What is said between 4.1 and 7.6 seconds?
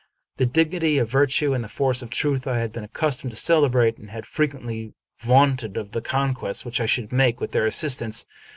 frequently vaunted of the con quests which I should make with